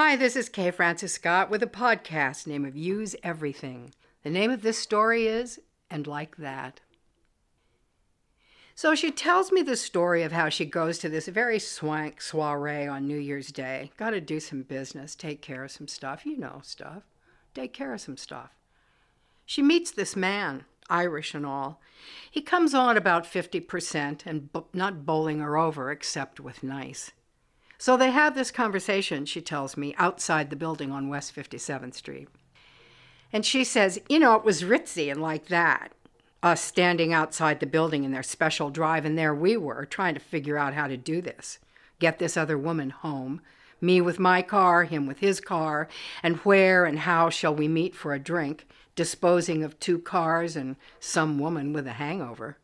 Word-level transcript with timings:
Hi, 0.00 0.14
this 0.14 0.36
is 0.36 0.48
Kay 0.48 0.70
Francis 0.70 1.14
Scott 1.14 1.50
with 1.50 1.60
a 1.60 1.66
podcast 1.66 2.46
named 2.46 2.68
of 2.68 2.76
Use 2.76 3.16
Everything. 3.24 3.92
The 4.22 4.30
name 4.30 4.52
of 4.52 4.62
this 4.62 4.78
story 4.78 5.26
is 5.26 5.58
And 5.90 6.06
Like 6.06 6.36
That. 6.36 6.78
So 8.76 8.94
she 8.94 9.10
tells 9.10 9.50
me 9.50 9.60
the 9.60 9.74
story 9.74 10.22
of 10.22 10.30
how 10.30 10.50
she 10.50 10.64
goes 10.64 10.98
to 10.98 11.08
this 11.08 11.26
very 11.26 11.58
swank 11.58 12.20
soiree 12.20 12.86
on 12.86 13.08
New 13.08 13.18
Year's 13.18 13.50
Day. 13.50 13.90
Got 13.96 14.10
to 14.10 14.20
do 14.20 14.38
some 14.38 14.62
business, 14.62 15.16
take 15.16 15.42
care 15.42 15.64
of 15.64 15.72
some 15.72 15.88
stuff. 15.88 16.24
You 16.24 16.38
know, 16.38 16.60
stuff. 16.62 17.02
Take 17.52 17.72
care 17.72 17.92
of 17.92 18.00
some 18.00 18.16
stuff. 18.16 18.52
She 19.44 19.62
meets 19.62 19.90
this 19.90 20.14
man, 20.14 20.64
Irish 20.88 21.34
and 21.34 21.44
all. 21.44 21.80
He 22.30 22.40
comes 22.40 22.72
on 22.72 22.96
about 22.96 23.24
50% 23.24 24.24
and 24.24 24.52
b- 24.52 24.60
not 24.72 25.04
bowling 25.04 25.40
her 25.40 25.58
over 25.58 25.90
except 25.90 26.38
with 26.38 26.62
nice. 26.62 27.10
So 27.78 27.96
they 27.96 28.10
have 28.10 28.34
this 28.34 28.50
conversation, 28.50 29.24
she 29.24 29.40
tells 29.40 29.76
me, 29.76 29.94
outside 29.98 30.50
the 30.50 30.56
building 30.56 30.90
on 30.90 31.08
West 31.08 31.34
57th 31.34 31.94
Street. 31.94 32.28
And 33.32 33.46
she 33.46 33.62
says, 33.62 34.00
You 34.08 34.18
know, 34.18 34.34
it 34.34 34.44
was 34.44 34.64
ritzy 34.64 35.10
and 35.10 35.22
like 35.22 35.46
that. 35.46 35.92
Us 36.42 36.60
standing 36.60 37.12
outside 37.12 37.60
the 37.60 37.66
building 37.66 38.02
in 38.02 38.10
their 38.10 38.22
special 38.22 38.70
drive, 38.70 39.04
and 39.04 39.16
there 39.16 39.34
we 39.34 39.56
were 39.56 39.84
trying 39.84 40.14
to 40.14 40.20
figure 40.20 40.58
out 40.58 40.74
how 40.74 40.88
to 40.88 40.96
do 40.96 41.20
this. 41.20 41.58
Get 42.00 42.18
this 42.18 42.36
other 42.36 42.58
woman 42.58 42.90
home. 42.90 43.40
Me 43.80 44.00
with 44.00 44.18
my 44.18 44.42
car, 44.42 44.84
him 44.84 45.06
with 45.06 45.18
his 45.20 45.40
car, 45.40 45.88
and 46.22 46.36
where 46.38 46.84
and 46.84 47.00
how 47.00 47.30
shall 47.30 47.54
we 47.54 47.68
meet 47.68 47.94
for 47.94 48.12
a 48.12 48.18
drink, 48.18 48.66
disposing 48.96 49.62
of 49.62 49.78
two 49.78 50.00
cars 50.00 50.56
and 50.56 50.74
some 50.98 51.38
woman 51.38 51.72
with 51.72 51.86
a 51.86 51.92
hangover. 51.92 52.56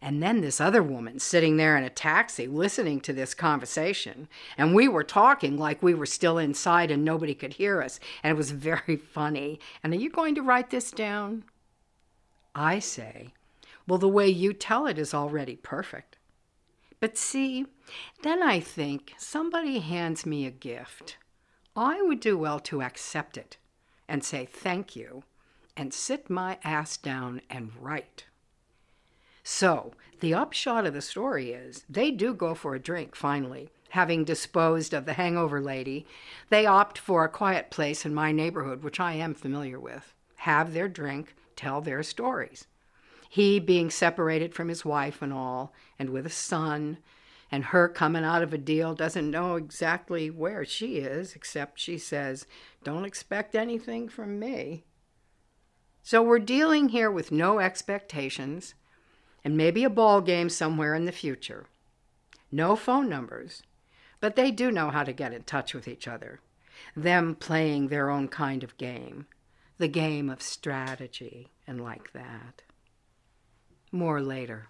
And 0.00 0.22
then 0.22 0.40
this 0.40 0.60
other 0.60 0.82
woman 0.82 1.18
sitting 1.18 1.56
there 1.56 1.76
in 1.76 1.84
a 1.84 1.90
taxi 1.90 2.46
listening 2.46 3.00
to 3.00 3.12
this 3.12 3.34
conversation. 3.34 4.28
And 4.58 4.74
we 4.74 4.88
were 4.88 5.04
talking 5.04 5.56
like 5.56 5.82
we 5.82 5.94
were 5.94 6.06
still 6.06 6.38
inside 6.38 6.90
and 6.90 7.04
nobody 7.04 7.34
could 7.34 7.54
hear 7.54 7.82
us. 7.82 7.98
And 8.22 8.30
it 8.30 8.36
was 8.36 8.50
very 8.52 8.96
funny. 8.96 9.60
And 9.82 9.92
are 9.92 9.96
you 9.96 10.10
going 10.10 10.34
to 10.34 10.42
write 10.42 10.70
this 10.70 10.90
down? 10.90 11.44
I 12.54 12.78
say, 12.78 13.32
Well, 13.86 13.98
the 13.98 14.08
way 14.08 14.28
you 14.28 14.52
tell 14.52 14.86
it 14.86 14.98
is 14.98 15.14
already 15.14 15.56
perfect. 15.56 16.16
But 17.00 17.18
see, 17.18 17.66
then 18.22 18.42
I 18.42 18.60
think 18.60 19.14
somebody 19.18 19.80
hands 19.80 20.24
me 20.24 20.46
a 20.46 20.50
gift. 20.50 21.18
I 21.76 22.00
would 22.00 22.20
do 22.20 22.38
well 22.38 22.58
to 22.60 22.82
accept 22.82 23.36
it 23.36 23.58
and 24.08 24.24
say 24.24 24.46
thank 24.46 24.96
you 24.96 25.24
and 25.76 25.92
sit 25.92 26.30
my 26.30 26.58
ass 26.64 26.96
down 26.96 27.42
and 27.50 27.70
write. 27.78 28.24
So, 29.48 29.92
the 30.18 30.34
upshot 30.34 30.86
of 30.86 30.92
the 30.92 31.00
story 31.00 31.52
is 31.52 31.84
they 31.88 32.10
do 32.10 32.34
go 32.34 32.52
for 32.52 32.74
a 32.74 32.80
drink 32.80 33.14
finally. 33.14 33.70
Having 33.90 34.24
disposed 34.24 34.92
of 34.92 35.06
the 35.06 35.12
hangover 35.12 35.60
lady, 35.60 36.04
they 36.50 36.66
opt 36.66 36.98
for 36.98 37.22
a 37.22 37.28
quiet 37.28 37.70
place 37.70 38.04
in 38.04 38.12
my 38.12 38.32
neighborhood, 38.32 38.82
which 38.82 38.98
I 38.98 39.12
am 39.12 39.34
familiar 39.34 39.78
with, 39.78 40.12
have 40.38 40.72
their 40.72 40.88
drink, 40.88 41.36
tell 41.54 41.80
their 41.80 42.02
stories. 42.02 42.66
He 43.28 43.60
being 43.60 43.88
separated 43.88 44.52
from 44.52 44.66
his 44.66 44.84
wife 44.84 45.22
and 45.22 45.32
all, 45.32 45.72
and 45.96 46.10
with 46.10 46.26
a 46.26 46.30
son, 46.30 46.98
and 47.48 47.66
her 47.66 47.88
coming 47.88 48.24
out 48.24 48.42
of 48.42 48.52
a 48.52 48.58
deal 48.58 48.94
doesn't 48.94 49.30
know 49.30 49.54
exactly 49.54 50.28
where 50.28 50.64
she 50.64 50.96
is, 50.96 51.36
except 51.36 51.78
she 51.78 51.98
says, 51.98 52.48
Don't 52.82 53.04
expect 53.04 53.54
anything 53.54 54.08
from 54.08 54.40
me. 54.40 54.86
So 56.02 56.20
we're 56.20 56.40
dealing 56.40 56.88
here 56.88 57.12
with 57.12 57.30
no 57.30 57.60
expectations 57.60 58.74
and 59.44 59.56
maybe 59.56 59.84
a 59.84 59.90
ball 59.90 60.20
game 60.20 60.48
somewhere 60.48 60.94
in 60.94 61.04
the 61.04 61.12
future. 61.12 61.66
No 62.50 62.76
phone 62.76 63.08
numbers, 63.08 63.62
but 64.20 64.36
they 64.36 64.50
do 64.50 64.70
know 64.70 64.90
how 64.90 65.04
to 65.04 65.12
get 65.12 65.32
in 65.32 65.42
touch 65.42 65.74
with 65.74 65.88
each 65.88 66.08
other. 66.08 66.40
Them 66.94 67.34
playing 67.34 67.88
their 67.88 68.10
own 68.10 68.28
kind 68.28 68.62
of 68.62 68.76
game, 68.76 69.26
the 69.78 69.88
game 69.88 70.30
of 70.30 70.42
strategy 70.42 71.48
and 71.66 71.80
like 71.80 72.12
that. 72.12 72.62
More 73.92 74.20
later. 74.20 74.68